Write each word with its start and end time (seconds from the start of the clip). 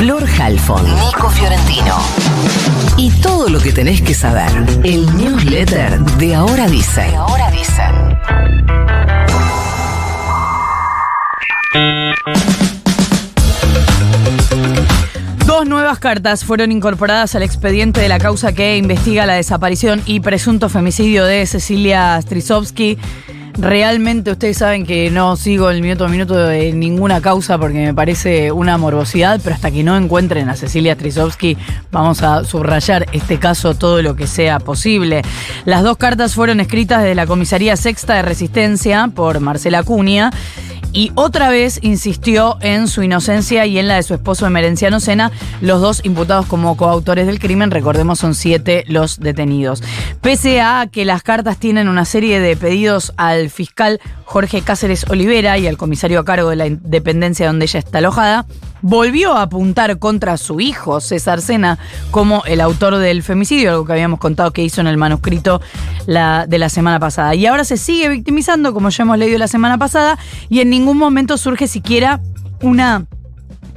Flor 0.00 0.24
Halfon, 0.40 0.82
Nico 0.82 1.28
Fiorentino. 1.28 1.98
Y 2.96 3.10
todo 3.20 3.50
lo 3.50 3.60
que 3.60 3.70
tenés 3.70 4.00
que 4.00 4.14
saber. 4.14 4.50
El 4.82 5.04
newsletter 5.14 6.00
de 6.16 6.34
Ahora 6.34 6.66
Dice. 6.68 7.02
De 7.02 7.16
Ahora 7.16 7.50
Dice. 7.50 7.82
Dos 15.44 15.66
nuevas 15.66 15.98
cartas 15.98 16.46
fueron 16.46 16.72
incorporadas 16.72 17.34
al 17.34 17.42
expediente 17.42 18.00
de 18.00 18.08
la 18.08 18.18
causa 18.18 18.54
que 18.54 18.78
investiga 18.78 19.26
la 19.26 19.34
desaparición 19.34 20.00
y 20.06 20.20
presunto 20.20 20.70
femicidio 20.70 21.26
de 21.26 21.44
Cecilia 21.44 22.18
Strisovsky. 22.22 22.96
Realmente 23.60 24.30
ustedes 24.30 24.56
saben 24.56 24.86
que 24.86 25.10
no 25.10 25.36
sigo 25.36 25.68
el 25.68 25.82
minuto 25.82 26.06
a 26.06 26.08
minuto 26.08 26.34
de 26.34 26.72
ninguna 26.72 27.20
causa 27.20 27.58
porque 27.58 27.76
me 27.76 27.92
parece 27.92 28.52
una 28.52 28.78
morbosidad, 28.78 29.38
pero 29.44 29.54
hasta 29.54 29.70
que 29.70 29.82
no 29.82 29.98
encuentren 29.98 30.48
a 30.48 30.56
Cecilia 30.56 30.94
Strisovsky 30.94 31.58
vamos 31.92 32.22
a 32.22 32.42
subrayar 32.44 33.06
este 33.12 33.38
caso 33.38 33.74
todo 33.74 34.00
lo 34.00 34.16
que 34.16 34.26
sea 34.26 34.60
posible. 34.60 35.20
Las 35.66 35.82
dos 35.82 35.98
cartas 35.98 36.34
fueron 36.34 36.58
escritas 36.60 37.02
desde 37.02 37.14
la 37.14 37.26
Comisaría 37.26 37.76
Sexta 37.76 38.14
de 38.14 38.22
Resistencia 38.22 39.10
por 39.14 39.40
Marcela 39.40 39.82
Cunha 39.82 40.30
y 40.92 41.12
otra 41.14 41.50
vez 41.50 41.78
insistió 41.82 42.58
en 42.60 42.88
su 42.88 43.02
inocencia 43.02 43.66
y 43.66 43.78
en 43.78 43.88
la 43.88 43.96
de 43.96 44.02
su 44.02 44.14
esposo 44.14 44.46
Emerenciano 44.46 45.00
Sena, 45.00 45.30
los 45.60 45.80
dos 45.80 46.00
imputados 46.04 46.46
como 46.46 46.76
coautores 46.76 47.26
del 47.26 47.38
crimen, 47.38 47.70
recordemos 47.70 48.18
son 48.18 48.34
siete 48.34 48.84
los 48.88 49.20
detenidos. 49.20 49.82
Pese 50.20 50.60
a 50.60 50.88
que 50.90 51.04
las 51.04 51.22
cartas 51.22 51.58
tienen 51.58 51.88
una 51.88 52.04
serie 52.04 52.40
de 52.40 52.56
pedidos 52.56 53.12
al 53.16 53.50
fiscal 53.50 54.00
Jorge 54.24 54.62
Cáceres 54.62 55.06
Olivera 55.08 55.58
y 55.58 55.66
al 55.66 55.76
comisario 55.76 56.20
a 56.20 56.24
cargo 56.24 56.50
de 56.50 56.56
la 56.56 56.66
dependencia 56.68 57.46
donde 57.46 57.64
ella 57.64 57.78
está 57.78 57.98
alojada, 57.98 58.46
volvió 58.82 59.34
a 59.34 59.42
apuntar 59.42 59.98
contra 59.98 60.36
su 60.36 60.60
hijo, 60.60 61.00
César 61.00 61.40
Sena, 61.40 61.78
como 62.10 62.42
el 62.44 62.60
autor 62.60 62.96
del 62.96 63.22
femicidio, 63.22 63.70
algo 63.70 63.84
que 63.84 63.92
habíamos 63.92 64.18
contado 64.20 64.52
que 64.52 64.62
hizo 64.62 64.80
en 64.80 64.86
el 64.86 64.96
manuscrito 64.96 65.60
de 66.06 66.58
la 66.58 66.68
semana 66.68 66.98
pasada. 66.98 67.34
Y 67.34 67.46
ahora 67.46 67.64
se 67.64 67.76
sigue 67.76 68.08
victimizando, 68.08 68.72
como 68.72 68.88
ya 68.90 69.02
hemos 69.02 69.18
leído 69.18 69.38
la 69.38 69.48
semana 69.48 69.78
pasada, 69.78 70.18
y 70.48 70.60
en 70.60 70.70
ningún 70.70 70.98
momento 70.98 71.36
surge 71.36 71.68
siquiera 71.68 72.20
una 72.62 73.06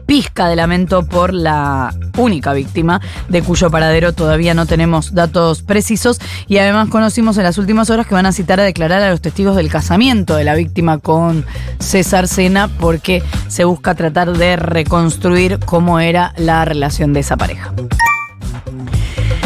pizca 0.06 0.48
de 0.48 0.56
lamento 0.56 1.06
por 1.06 1.34
la 1.34 1.94
única 2.18 2.54
víctima, 2.54 3.02
de 3.30 3.42
cuyo 3.42 3.70
paradero 3.70 4.14
todavía 4.14 4.54
no 4.54 4.66
tenemos 4.66 5.14
datos 5.14 5.62
precisos. 5.62 6.20
Y 6.48 6.58
además 6.58 6.90
conocimos 6.90 7.38
en 7.38 7.44
las 7.44 7.58
últimas 7.58 7.90
horas 7.90 8.08
que 8.08 8.16
van 8.16 8.26
a 8.26 8.31
citar 8.31 8.59
a 8.59 8.64
declarar 8.64 9.02
a 9.02 9.09
los 9.09 9.22
testigos 9.22 9.56
del 9.56 9.70
casamiento 9.70 10.36
de 10.36 10.44
la 10.44 10.56
víctima 10.56 11.00
con 11.00 11.46
César 11.80 12.28
Sena, 12.28 12.68
porque 12.68 13.24
se 13.48 13.64
busca 13.64 13.96
tratar 13.96 14.38
de 14.38 14.56
reconstruir 14.56 15.59
cómo 15.66 16.00
era 16.00 16.34
la 16.38 16.66
relación 16.66 17.14
de 17.14 17.22
esa 17.22 17.38
pareja. 17.38 17.74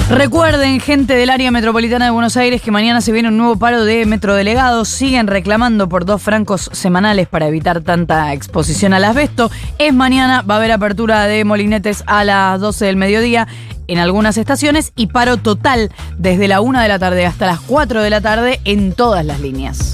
Recuerden, 0.09 0.79
gente 0.79 1.15
del 1.15 1.29
área 1.29 1.51
metropolitana 1.51 2.05
de 2.05 2.11
Buenos 2.11 2.37
Aires, 2.37 2.61
que 2.61 2.71
mañana 2.71 3.01
se 3.01 3.11
viene 3.11 3.27
un 3.27 3.37
nuevo 3.37 3.59
paro 3.59 3.83
de 3.83 4.05
metrodelegados. 4.05 4.87
Siguen 4.87 5.27
reclamando 5.27 5.89
por 5.89 6.05
dos 6.05 6.21
francos 6.21 6.69
semanales 6.71 7.27
para 7.27 7.47
evitar 7.47 7.81
tanta 7.81 8.31
exposición 8.33 8.93
al 8.93 9.03
asbesto. 9.03 9.51
Es 9.77 9.93
mañana, 9.93 10.43
va 10.43 10.55
a 10.55 10.57
haber 10.57 10.71
apertura 10.71 11.27
de 11.27 11.43
molinetes 11.43 12.03
a 12.07 12.23
las 12.23 12.59
12 12.61 12.85
del 12.85 12.95
mediodía 12.95 13.49
en 13.87 13.99
algunas 13.99 14.37
estaciones 14.37 14.93
y 14.95 15.07
paro 15.07 15.37
total 15.37 15.91
desde 16.17 16.47
la 16.47 16.61
1 16.61 16.79
de 16.79 16.87
la 16.87 16.99
tarde 16.99 17.25
hasta 17.25 17.45
las 17.45 17.59
4 17.59 18.01
de 18.01 18.09
la 18.09 18.21
tarde 18.21 18.61
en 18.63 18.93
todas 18.93 19.25
las 19.25 19.41
líneas. 19.41 19.93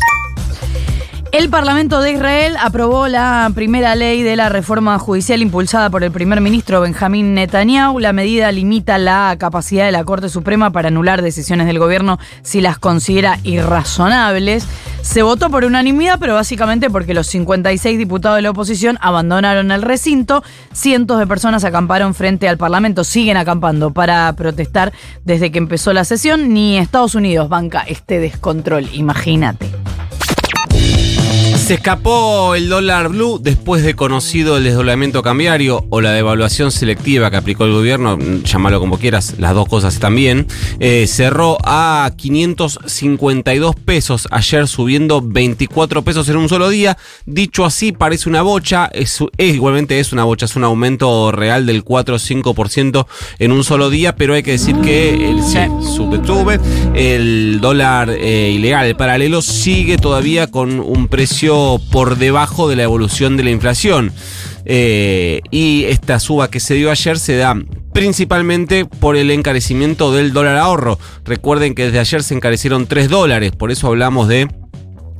El 1.34 1.50
Parlamento 1.50 2.00
de 2.00 2.12
Israel 2.12 2.56
aprobó 2.62 3.08
la 3.08 3.52
primera 3.56 3.96
ley 3.96 4.22
de 4.22 4.36
la 4.36 4.50
reforma 4.50 5.00
judicial 5.00 5.42
impulsada 5.42 5.90
por 5.90 6.04
el 6.04 6.12
primer 6.12 6.42
ministro 6.42 6.80
Benjamín 6.80 7.34
Netanyahu. 7.34 7.98
La 7.98 8.14
medida 8.14 8.52
limita 8.52 9.00
la 9.00 9.36
capacidad 9.40 9.84
de 9.84 9.92
la 9.92 10.04
Corte 10.04 10.30
Suprema 10.30 10.70
para 10.70 10.90
anular 10.90 11.24
decisiones 11.24 11.66
del 11.66 11.80
gobierno 11.80 12.20
si 12.44 12.62
las 12.62 12.78
considera 12.78 13.40
irrazonables. 13.42 14.68
Se 15.02 15.24
votó 15.24 15.50
por 15.50 15.66
unanimidad, 15.66 16.20
pero 16.20 16.36
básicamente 16.36 16.92
porque 16.92 17.16
los 17.16 17.26
56 17.26 17.98
diputados 17.98 18.36
de 18.36 18.44
la 18.44 18.52
oposición 18.52 19.00
abandonaron 19.02 19.72
el 19.72 19.82
recinto. 19.82 20.44
Cientos 20.72 21.18
de 21.18 21.26
personas 21.26 21.64
acamparon 21.64 22.14
frente 22.14 22.48
al 22.48 22.60
Parlamento, 22.60 23.04
siguen 23.04 23.38
acampando 23.38 23.90
para 23.90 24.32
protestar 24.34 24.94
desde 25.26 25.52
que 25.52 25.58
empezó 25.58 25.94
la 25.94 26.06
sesión. 26.06 26.54
Ni 26.54 26.78
Estados 26.78 27.16
Unidos 27.16 27.50
banca 27.50 27.82
este 27.88 28.20
descontrol, 28.20 28.88
imagínate. 28.94 29.83
Se 31.64 31.76
escapó 31.76 32.56
el 32.56 32.68
dólar 32.68 33.08
blue 33.08 33.40
después 33.42 33.84
de 33.84 33.94
conocido 33.94 34.58
el 34.58 34.66
desdoblamiento 34.66 35.24
cambiario 35.24 35.86
o 35.92 36.02
la 36.02 36.12
devaluación 36.12 36.74
selectiva 36.74 37.32
que 37.32 37.38
aplicó 37.38 37.64
el 37.64 37.72
gobierno, 37.72 38.20
llámalo 38.44 38.82
como 38.82 38.98
quieras, 38.98 39.36
las 39.40 39.54
dos 39.54 39.70
cosas 39.70 39.94
están 39.94 40.14
bien. 40.14 40.46
Eh, 40.82 41.08
cerró 41.08 41.58
a 41.64 42.12
552 42.18 43.78
pesos 43.78 44.28
ayer 44.30 44.68
subiendo 44.68 45.22
24 45.22 46.02
pesos 46.02 46.28
en 46.28 46.36
un 46.36 46.50
solo 46.50 46.68
día. 46.68 46.98
Dicho 47.26 47.64
así, 47.64 47.94
parece 47.94 48.28
una 48.28 48.42
bocha, 48.42 48.88
es, 48.88 49.24
igualmente 49.38 50.02
es 50.02 50.12
una 50.12 50.26
bocha, 50.26 50.48
es 50.48 50.58
un 50.58 50.66
aumento 50.66 51.32
real 51.32 51.66
del 51.66 51.86
4 51.86 52.16
o 52.16 52.20
5% 52.20 53.06
en 53.40 53.52
un 53.54 53.64
solo 53.64 53.90
día, 53.90 54.18
pero 54.18 54.34
hay 54.34 54.44
que 54.44 54.52
decir 54.52 54.76
que 54.82 55.30
el, 55.30 55.42
sí, 55.42 55.60
sube, 55.96 56.60
el 56.94 57.62
dólar 57.62 58.10
eh, 58.10 58.52
ilegal, 58.54 58.86
el 58.86 58.98
paralelo, 58.98 59.42
sigue 59.42 59.96
todavía 59.96 60.48
con 60.48 60.82
un 60.82 61.08
precio 61.08 61.53
por 61.92 62.18
debajo 62.18 62.68
de 62.70 62.76
la 62.76 62.84
evolución 62.84 63.38
de 63.38 63.44
la 63.44 63.52
inflación. 63.52 64.12
Eh, 64.66 65.42
y 65.52 65.84
esta 65.86 66.20
suba 66.20 66.50
que 66.50 66.60
se 66.60 66.76
dio 66.76 66.90
ayer 66.90 67.20
se 67.20 67.36
da 67.36 67.56
principalmente 67.94 68.86
por 68.86 69.16
el 69.16 69.30
encarecimiento 69.32 70.14
del 70.14 70.34
dólar 70.34 70.58
ahorro. 70.58 71.00
Recuerden 71.26 71.76
que 71.76 71.86
desde 71.86 72.00
ayer 72.00 72.24
se 72.24 72.34
encarecieron 72.34 72.88
3 72.88 73.10
dólares, 73.10 73.52
por 73.52 73.72
eso 73.72 73.88
hablamos 73.88 74.28
de 74.28 74.48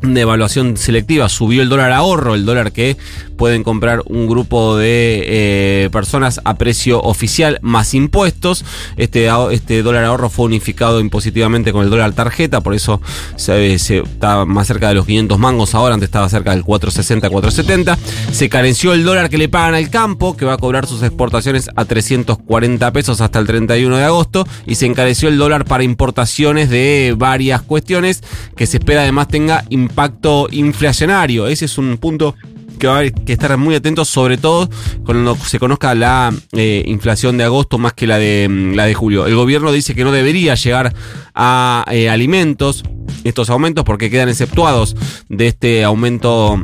de 0.04 0.20
evaluación 0.20 0.76
selectiva, 0.76 1.30
subió 1.30 1.62
el 1.62 1.70
dólar 1.70 1.94
ahorro, 1.94 2.36
el 2.36 2.46
dólar 2.46 2.74
que 2.74 2.98
pueden 3.44 3.64
comprar 3.66 4.04
un 4.06 4.26
grupo 4.26 4.78
de 4.78 5.22
eh, 5.26 5.90
personas 5.92 6.40
a 6.46 6.54
precio 6.54 7.02
oficial 7.02 7.60
más 7.62 7.94
impuestos. 7.94 8.64
Este, 8.96 9.28
este 9.52 9.84
dólar 9.84 10.06
ahorro 10.06 10.30
fue 10.30 10.46
unificado 10.46 11.02
impositivamente 11.02 11.74
con 11.74 11.84
el 11.84 11.90
dólar 11.90 12.14
tarjeta, 12.14 12.62
por 12.62 12.74
eso 12.74 13.02
se, 13.36 13.74
está 13.74 14.46
más 14.46 14.68
cerca 14.68 14.88
de 14.88 14.94
los 14.94 15.06
500 15.06 15.38
mangos 15.38 15.76
ahora, 15.76 15.94
antes 15.94 16.08
estaba 16.08 16.30
cerca 16.30 16.52
del 16.52 16.64
460, 16.64 17.30
470. 17.30 17.98
Se 18.32 18.48
carenció 18.48 18.94
el 18.94 19.04
dólar 19.04 19.30
que 19.30 19.38
le 19.38 19.50
pagan 19.50 19.76
al 19.76 19.90
campo, 19.90 20.38
que 20.38 20.46
va 20.46 20.54
a 20.54 20.58
cobrar 20.58 20.88
sus 20.88 21.04
exportaciones 21.04 21.70
a 21.76 21.84
340 21.84 22.94
pesos 22.94 23.20
hasta 23.20 23.40
el 23.40 23.46
31 23.46 23.98
de 23.98 24.06
agosto, 24.06 24.48
y 24.66 24.76
se 24.76 24.86
encareció 24.86 25.28
el 25.28 25.38
dólar 25.38 25.66
para 25.66 25.84
importaciones 25.84 26.70
de 26.70 27.14
varias 27.18 27.62
cuestiones 27.62 28.24
que 28.56 28.68
se 28.68 28.78
espera 28.78 29.02
además 29.02 29.28
tenga 29.28 29.66
impacto 29.68 30.48
inflacionario. 30.50 31.48
Ese 31.48 31.66
es 31.66 31.78
un 31.78 31.98
punto 31.98 32.36
que 32.84 32.88
va 32.88 32.96
a 32.96 32.98
haber 32.98 33.14
que 33.14 33.32
estar 33.32 33.56
muy 33.56 33.76
atentos, 33.76 34.10
sobre 34.10 34.36
todo 34.36 34.70
cuando 35.06 35.38
se 35.38 35.58
conozca 35.58 35.96
la 35.96 36.34
eh, 36.52 36.84
inflación 36.86 37.38
de 37.38 37.46
agosto 37.46 37.78
más 37.78 37.94
que 37.94 38.08
la 38.08 38.18
de, 38.18 38.50
mm, 38.50 38.74
la 38.74 38.86
de 38.86 38.94
julio. 38.94 39.26
El 39.26 39.36
gobierno 39.36 39.72
dice 39.72 39.96
que 39.96 40.04
no 40.04 40.12
debería 40.12 40.56
llegar 40.56 40.94
a 41.34 41.86
eh, 41.90 42.10
alimentos 42.10 42.84
estos 43.24 43.50
aumentos 43.50 43.86
porque 43.86 44.10
quedan 44.10 44.28
exceptuados 44.28 44.98
de 45.30 45.48
este 45.48 45.86
aumento 45.86 46.60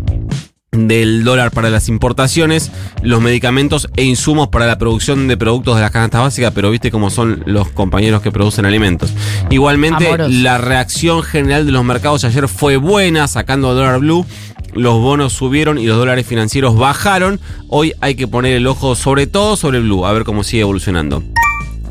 del 0.71 1.23
dólar 1.23 1.51
para 1.51 1.69
las 1.69 1.87
importaciones, 1.87 2.69
los 3.01 3.21
medicamentos 3.21 3.87
e 3.95 4.03
insumos 4.03 4.49
para 4.49 4.67
la 4.67 4.77
producción 4.77 5.27
de 5.27 5.37
productos 5.37 5.75
de 5.75 5.81
las 5.81 5.91
canastas 5.91 6.21
básicas, 6.21 6.51
pero 6.53 6.69
viste 6.69 6.91
cómo 6.91 7.09
son 7.09 7.43
los 7.45 7.69
compañeros 7.69 8.21
que 8.21 8.31
producen 8.31 8.65
alimentos. 8.65 9.11
Igualmente, 9.49 10.17
la 10.27 10.57
reacción 10.57 11.23
general 11.23 11.65
de 11.65 11.71
los 11.71 11.83
mercados 11.83 12.23
ayer 12.23 12.47
fue 12.47 12.77
buena, 12.77 13.27
sacando 13.27 13.73
dólar 13.73 13.99
blue. 13.99 14.25
Los 14.73 14.99
bonos 14.99 15.33
subieron 15.33 15.77
y 15.77 15.85
los 15.85 15.97
dólares 15.97 16.25
financieros 16.25 16.75
bajaron. 16.75 17.39
Hoy 17.67 17.93
hay 18.01 18.15
que 18.15 18.27
poner 18.27 18.55
el 18.55 18.67
ojo 18.67 18.95
sobre 18.95 19.27
todo 19.27 19.55
sobre 19.55 19.77
el 19.77 19.83
blue, 19.83 20.05
a 20.05 20.13
ver 20.13 20.23
cómo 20.23 20.43
sigue 20.43 20.61
evolucionando. 20.61 21.23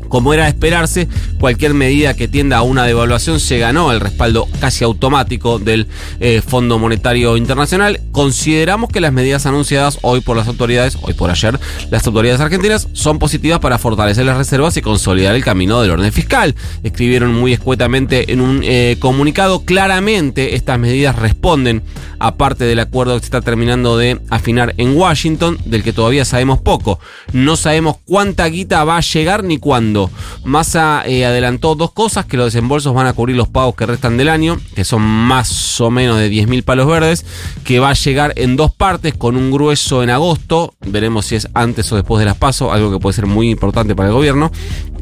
Como 0.09 0.33
era 0.33 0.43
de 0.43 0.49
esperarse, 0.49 1.07
cualquier 1.39 1.73
medida 1.73 2.15
que 2.15 2.27
tienda 2.27 2.57
a 2.57 2.61
una 2.63 2.85
devaluación 2.85 3.39
se 3.39 3.59
ganó 3.59 3.91
el 3.91 3.99
respaldo 3.99 4.47
casi 4.59 4.83
automático 4.83 5.59
del 5.59 5.87
eh, 6.19 6.41
Fondo 6.45 6.79
Monetario 6.79 7.37
Internacional. 7.37 8.01
Consideramos 8.11 8.89
que 8.89 8.99
las 8.99 9.13
medidas 9.13 9.45
anunciadas 9.45 9.99
hoy 10.01 10.21
por 10.21 10.35
las 10.35 10.47
autoridades, 10.47 10.97
hoy 11.01 11.13
por 11.13 11.31
ayer, 11.31 11.59
las 11.91 12.05
autoridades 12.05 12.41
argentinas, 12.41 12.87
son 12.93 13.19
positivas 13.19 13.59
para 13.59 13.77
fortalecer 13.77 14.25
las 14.25 14.37
reservas 14.37 14.75
y 14.77 14.81
consolidar 14.81 15.35
el 15.35 15.43
camino 15.43 15.81
del 15.81 15.91
orden 15.91 16.11
fiscal. 16.11 16.55
Escribieron 16.83 17.33
muy 17.33 17.53
escuetamente 17.53 18.31
en 18.31 18.41
un 18.41 18.61
eh, 18.63 18.97
comunicado. 18.99 19.63
Claramente 19.63 20.55
estas 20.55 20.79
medidas 20.79 21.15
responden 21.15 21.83
a 22.19 22.35
parte 22.35 22.65
del 22.65 22.79
acuerdo 22.79 23.13
que 23.13 23.21
se 23.21 23.25
está 23.25 23.41
terminando 23.41 23.97
de 23.97 24.19
afinar 24.29 24.73
en 24.77 24.97
Washington, 24.97 25.57
del 25.65 25.83
que 25.83 25.93
todavía 25.93 26.25
sabemos 26.25 26.59
poco. 26.59 26.99
No 27.31 27.55
sabemos 27.55 27.97
cuánta 28.05 28.45
guita 28.47 28.83
va 28.83 28.97
a 28.97 29.01
llegar 29.01 29.43
ni 29.43 29.57
cuándo 29.57 29.98
subiendo. 30.07 30.09
Massa 30.45 31.03
eh, 31.05 31.25
adelantó 31.25 31.75
dos 31.75 31.91
cosas, 31.91 32.25
que 32.25 32.37
los 32.37 32.53
desembolsos 32.53 32.93
van 32.93 33.07
a 33.07 33.13
cubrir 33.13 33.35
los 33.35 33.47
pagos 33.47 33.75
que 33.75 33.85
restan 33.85 34.17
del 34.17 34.29
año, 34.29 34.57
que 34.75 34.83
son 34.83 35.01
más 35.01 35.79
o 35.81 35.91
menos 35.91 36.17
de 36.17 36.31
10.000 36.31 36.63
palos 36.63 36.87
verdes, 36.87 37.25
que 37.63 37.79
va 37.79 37.89
a 37.89 37.93
llegar 37.93 38.33
en 38.35 38.55
dos 38.55 38.73
partes, 38.73 39.13
con 39.13 39.35
un 39.35 39.51
grueso 39.51 40.01
en 40.01 40.09
agosto, 40.09 40.73
veremos 40.85 41.27
si 41.27 41.35
es 41.35 41.47
antes 41.53 41.91
o 41.91 41.95
después 41.95 42.19
de 42.19 42.25
las 42.25 42.37
pasos, 42.37 42.71
algo 42.71 42.91
que 42.91 42.99
puede 42.99 43.13
ser 43.13 43.25
muy 43.25 43.49
importante 43.49 43.95
para 43.95 44.09
el 44.09 44.15
gobierno, 44.15 44.51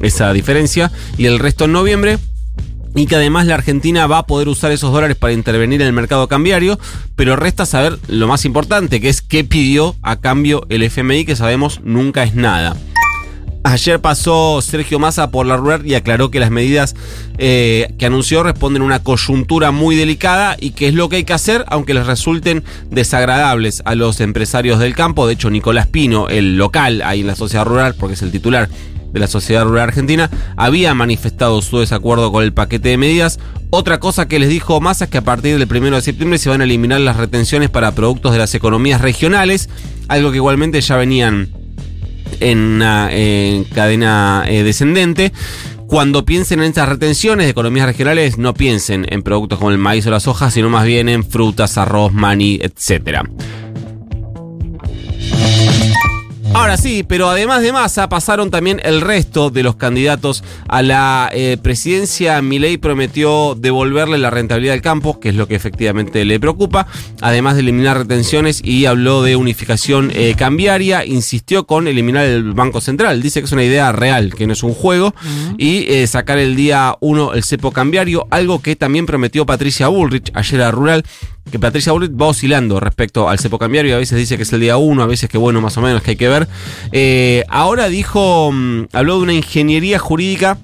esa 0.02 0.34
diferencia, 0.34 0.92
y 1.18 1.26
el 1.26 1.40
resto 1.40 1.66
en 1.66 1.74
noviembre 1.74 2.18
y 2.96 3.06
que 3.06 3.16
además 3.16 3.46
la 3.46 3.54
Argentina 3.54 4.08
va 4.08 4.20
a 4.20 4.26
poder 4.26 4.48
usar 4.48 4.72
esos 4.72 4.92
dólares 4.92 5.16
para 5.18 5.34
intervenir 5.34 5.82
en 5.82 5.88
el 5.88 5.94
mercado 5.94 6.28
cambiario, 6.28 6.80
pero 7.16 7.36
resta 7.36 7.68
saber 7.68 8.00
lo 8.08 8.28
más 8.28 8.44
importante, 8.44 9.00
que 9.00 9.10
es 9.10 9.22
qué 9.22 9.44
pidió 9.44 9.96
a 10.02 10.16
cambio 10.16 10.66
el 10.70 10.82
FMI, 10.82 11.24
que 11.24 11.36
sabemos 11.36 11.80
nunca 11.84 12.24
es 12.24 12.34
nada. 12.34 12.76
Ayer 13.70 14.00
pasó 14.00 14.62
Sergio 14.62 14.98
Massa 14.98 15.30
por 15.30 15.46
la 15.46 15.58
rueda 15.58 15.86
y 15.86 15.94
aclaró 15.94 16.32
que 16.32 16.40
las 16.40 16.52
medidas 16.52 16.96
eh, 17.38 17.94
que 17.98 18.06
anunció 18.06 18.42
responden 18.42 18.82
a 18.82 18.86
una 18.86 19.04
coyuntura 19.04 19.72
muy 19.72 19.98
delicada 19.98 20.56
y 20.58 20.72
que 20.72 20.88
es 20.88 20.94
lo 20.94 21.10
que 21.10 21.18
hay 21.18 21.26
que 21.26 21.34
hacer, 21.34 21.66
aunque 21.68 21.94
les 21.94 22.08
resulten 22.08 22.64
desagradables 22.90 23.82
a 23.84 23.96
los 23.96 24.22
empresarios 24.22 24.80
del 24.80 24.96
campo. 24.96 25.28
De 25.28 25.34
hecho, 25.34 25.50
Nicolás 25.50 25.86
Pino, 25.86 26.30
el 26.30 26.58
local 26.58 27.02
ahí 27.02 27.20
en 27.20 27.28
la 27.28 27.36
sociedad 27.36 27.66
rural, 27.66 27.94
porque 27.96 28.14
es 28.14 28.22
el 28.22 28.32
titular 28.32 28.70
de 29.12 29.20
la 29.20 29.28
Sociedad 29.28 29.66
Rural 29.66 29.90
Argentina, 29.90 30.30
había 30.56 30.94
manifestado 30.94 31.62
su 31.62 31.80
desacuerdo 31.80 32.32
con 32.32 32.46
el 32.46 32.54
paquete 32.54 32.88
de 32.88 32.98
medidas. 32.98 33.38
Otra 33.70 34.00
cosa 34.00 34.30
que 34.30 34.40
les 34.40 34.48
dijo 34.48 34.80
Massa 34.80 35.06
es 35.06 35.12
que 35.12 35.18
a 35.18 35.24
partir 35.26 35.60
del 35.60 35.68
1 35.70 35.98
de 35.98 36.02
septiembre 36.02 36.40
se 36.40 36.50
van 36.50 36.62
a 36.62 36.64
eliminar 36.64 37.02
las 37.02 37.18
retenciones 37.18 37.70
para 37.70 37.92
productos 37.92 38.32
de 38.32 38.38
las 38.38 38.56
economías 38.56 39.02
regionales, 39.02 39.68
algo 40.08 40.32
que 40.32 40.38
igualmente 40.38 40.80
ya 40.80 40.96
venían 40.96 41.50
en 42.40 42.58
una 42.58 43.10
cadena 43.74 44.46
eh, 44.48 44.64
descendente. 44.64 45.32
Cuando 45.88 46.26
piensen 46.26 46.60
en 46.60 46.66
estas 46.66 46.90
retenciones 46.90 47.46
de 47.46 47.52
economías 47.52 47.86
regionales, 47.86 48.38
no 48.38 48.54
piensen 48.54 49.06
en 49.10 49.24
productos 49.24 49.58
como 49.58 49.72
el 49.72 49.78
maíz 49.78 50.06
o 50.06 50.12
las 50.12 50.28
hojas, 50.28 50.54
sino 50.54 50.70
más 50.70 50.86
bien 50.86 51.08
en 51.08 51.24
frutas, 51.24 51.78
arroz, 51.78 52.12
maní, 52.12 52.60
etcétera. 52.62 53.24
Ahora 56.54 56.78
sí, 56.78 57.04
pero 57.08 57.30
además 57.30 57.62
de 57.62 57.72
Massa 57.72 58.10
pasaron 58.10 58.50
también 58.50 58.82
el 58.84 59.02
resto 59.02 59.50
de 59.50 59.64
los 59.64 59.76
candidatos 59.76 60.44
a 60.68 60.82
la 60.82 61.30
eh, 61.32 61.58
presidencia. 61.62 62.42
Milei 62.42 62.78
prometió 62.78 63.56
devolverle 63.56 64.18
la 64.18 64.30
rentabilidad 64.30 64.74
del 64.74 64.82
campo, 64.82 65.20
que 65.20 65.30
es 65.30 65.36
lo 65.36 65.48
que 65.48 65.56
efectivamente 65.56 66.26
le 66.26 66.40
preocupa, 66.40 66.88
además 67.22 67.56
de 67.56 67.62
eliminar 67.62 67.98
retenciones 67.98 68.62
y 68.64 68.86
habló 68.86 69.22
de 69.22 69.36
unificación 69.36 70.12
eh, 70.14 70.36
cambiaria, 70.38 71.06
insistió 71.06 71.68
con 71.68 71.88
eliminar 71.88 72.26
el 72.26 72.54
Banco 72.54 72.82
Central, 72.82 73.22
dice 73.22 73.40
que 73.40 73.46
es 73.46 73.52
una 73.52 73.64
idea 73.64 73.92
real, 73.92 74.34
que 74.34 74.48
no 74.48 74.54
es 74.54 74.64
un 74.64 74.74
juego, 74.74 75.14
y 75.58 75.86
eh, 75.92 76.08
sacar 76.08 76.38
el 76.38 76.56
día 76.56 76.96
1 77.02 77.34
el 77.34 77.44
cepo 77.44 77.72
cambiario, 77.72 78.28
algo 78.32 78.62
que 78.62 78.76
también 78.76 79.06
prometió 79.06 79.46
Patricia 79.46 79.90
Bullrich 79.90 80.32
ayer 80.34 80.62
a 80.62 80.72
Rural, 80.72 81.04
que 81.52 81.60
Patricia 81.60 81.92
Bullrich 81.92 82.12
va 82.20 82.28
oscilando 82.28 82.80
respecto 82.80 83.30
al 83.30 83.40
cepo 83.40 83.58
cambiario, 83.58 83.96
a 83.96 84.00
veces 84.00 84.18
dice 84.18 84.38
que 84.38 84.44
es 84.44 84.54
el 84.54 84.60
día 84.60 84.78
1, 84.78 85.02
a 85.02 85.08
veces 85.08 85.30
que 85.30 85.38
bueno, 85.38 85.62
más 85.62 85.78
o 85.78 85.82
menos 85.82 86.02
que 86.02 86.12
hay 86.12 86.18
que 86.18 86.28
ver. 86.28 86.48
Eh, 86.92 87.44
ahora 87.50 87.88
dijo, 87.90 88.52
mm, 88.52 88.88
habló 88.94 89.18
de 89.18 89.24
una 89.24 89.34
ingeniería 89.34 90.00
jurídica 90.00 90.58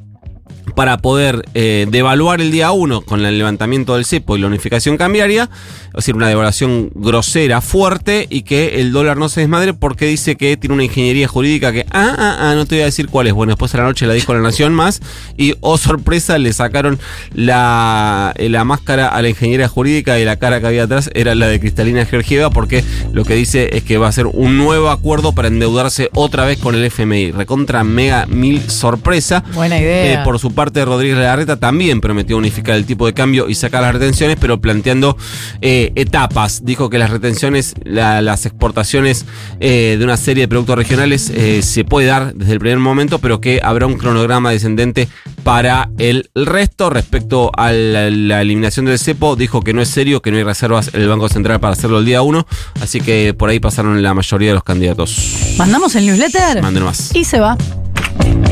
para 0.75 0.97
poder 0.97 1.45
eh, 1.53 1.85
devaluar 1.89 2.41
el 2.41 2.51
día 2.51 2.71
1 2.71 3.01
con 3.01 3.25
el 3.25 3.37
levantamiento 3.37 3.95
del 3.95 4.05
cepo 4.05 4.35
y 4.35 4.39
la 4.39 4.47
unificación 4.47 4.97
cambiaria, 4.97 5.49
es 5.87 5.93
decir, 5.93 6.15
una 6.15 6.27
devaluación 6.27 6.89
grosera, 6.95 7.61
fuerte, 7.61 8.27
y 8.29 8.41
que 8.41 8.81
el 8.81 8.91
dólar 8.91 9.17
no 9.17 9.29
se 9.29 9.41
desmadre 9.41 9.73
porque 9.73 10.05
dice 10.05 10.35
que 10.35 10.57
tiene 10.57 10.73
una 10.73 10.83
ingeniería 10.83 11.27
jurídica 11.27 11.71
que, 11.71 11.85
ah, 11.91 12.15
ah, 12.17 12.37
ah, 12.39 12.55
no 12.55 12.65
te 12.65 12.75
voy 12.75 12.81
a 12.83 12.85
decir 12.85 13.07
cuál 13.07 13.27
es. 13.27 13.33
Bueno, 13.33 13.51
después 13.51 13.71
de 13.71 13.77
la 13.77 13.83
noche 13.83 14.07
la 14.07 14.13
dijo 14.13 14.33
la 14.33 14.41
Nación 14.41 14.73
más, 14.73 15.01
y 15.37 15.55
oh 15.61 15.77
sorpresa, 15.77 16.37
le 16.37 16.53
sacaron 16.53 16.99
la, 17.33 18.33
eh, 18.37 18.49
la 18.49 18.63
máscara 18.63 19.07
a 19.07 19.21
la 19.21 19.29
ingeniería 19.29 19.67
jurídica 19.67 20.19
y 20.19 20.25
la 20.25 20.37
cara 20.37 20.59
que 20.59 20.67
había 20.67 20.83
atrás 20.83 21.09
era 21.13 21.35
la 21.35 21.47
de 21.47 21.59
Cristalina 21.59 22.05
Georgieva, 22.05 22.49
porque 22.49 22.83
lo 23.11 23.25
que 23.25 23.35
dice 23.35 23.69
es 23.73 23.83
que 23.83 23.97
va 23.97 24.07
a 24.07 24.11
ser 24.11 24.27
un 24.27 24.57
nuevo 24.57 24.89
acuerdo 24.89 25.33
para 25.33 25.47
endeudarse 25.47 26.09
otra 26.13 26.45
vez 26.45 26.57
con 26.57 26.75
el 26.75 26.83
FMI. 26.85 27.31
Recontra 27.31 27.83
mega 27.83 28.25
mil 28.25 28.69
sorpresa. 28.69 29.43
Buena 29.53 29.79
idea. 29.79 30.21
Eh, 30.21 30.23
por 30.23 30.39
su 30.39 30.52
parte, 30.53 30.85
Rodríguez 30.85 31.17
Larreta 31.17 31.57
también 31.57 32.01
prometió 32.01 32.37
unificar 32.37 32.75
el 32.75 32.85
tipo 32.85 33.05
de 33.05 33.13
cambio 33.13 33.49
y 33.49 33.55
sacar 33.55 33.81
las 33.81 33.93
retenciones, 33.93 34.37
pero 34.39 34.59
planteando 34.61 35.17
eh, 35.61 35.91
etapas. 35.95 36.63
Dijo 36.63 36.89
que 36.89 36.97
las 36.97 37.09
retenciones, 37.09 37.75
las 37.83 38.45
exportaciones 38.45 39.25
eh, 39.59 39.95
de 39.97 40.03
una 40.03 40.17
serie 40.17 40.43
de 40.43 40.47
productos 40.47 40.77
regionales 40.77 41.29
eh, 41.29 41.61
se 41.61 41.83
puede 41.83 42.07
dar 42.07 42.33
desde 42.33 42.53
el 42.53 42.59
primer 42.59 42.79
momento, 42.79 43.19
pero 43.19 43.41
que 43.41 43.59
habrá 43.63 43.87
un 43.87 43.97
cronograma 43.97 44.51
descendente 44.51 45.07
para 45.43 45.89
el 45.97 46.29
resto. 46.35 46.89
Respecto 46.89 47.51
a 47.55 47.71
la, 47.71 48.09
la 48.09 48.41
eliminación 48.41 48.85
del 48.85 48.99
cepo, 48.99 49.35
dijo 49.35 49.61
que 49.61 49.73
no 49.73 49.81
es 49.81 49.89
serio, 49.89 50.21
que 50.21 50.31
no 50.31 50.37
hay 50.37 50.43
reservas 50.43 50.93
en 50.93 51.01
el 51.01 51.09
Banco 51.09 51.29
Central 51.29 51.59
para 51.59 51.73
hacerlo 51.73 51.99
el 51.99 52.05
día 52.05 52.21
1, 52.21 52.45
así 52.81 53.01
que 53.01 53.33
por 53.33 53.49
ahí 53.49 53.59
pasaron 53.59 54.01
la 54.01 54.13
mayoría 54.13 54.49
de 54.49 54.53
los 54.55 54.63
candidatos. 54.63 55.55
¿Mandamos 55.57 55.95
el 55.95 56.05
newsletter? 56.05 56.61
Manden 56.61 56.83
más. 56.83 57.15
Y 57.15 57.23
se 57.23 57.39
va. 57.39 57.57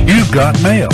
You've 0.05 0.31
got 0.31 0.59
mail. 0.61 0.87